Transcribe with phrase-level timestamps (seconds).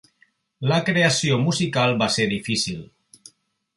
[0.71, 2.81] La creació musical va ser difícil.